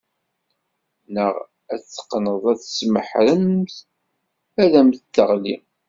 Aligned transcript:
Neɣ 1.13 1.33
ad 1.73 1.79
t-teqqneḍ 1.81 2.43
s 2.59 2.63
tmeḥremt 2.79 3.75
ad 4.61 4.73
am-d-teɣli. 4.79 5.55